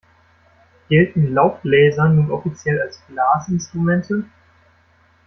Gelten 0.89 1.31
Laubbläser 1.31 2.09
nun 2.09 2.31
offiziell 2.31 2.81
als 2.81 2.97
Blasinstrumente? 3.07 4.25